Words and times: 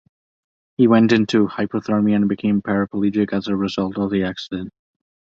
He 0.77 0.87
went 0.87 1.11
into 1.11 1.45
hypothermia 1.47 2.15
and 2.15 2.27
became 2.27 2.63
paraplegic 2.63 3.33
as 3.33 3.47
a 3.47 3.55
result 3.55 3.99
of 3.99 4.09
the 4.09 4.23
accident. 4.23 4.73